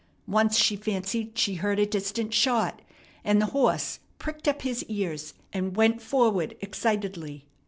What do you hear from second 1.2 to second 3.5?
she heard a distant shot, and the